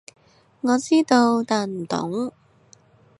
[0.61, 2.33] 我知道，但唔懂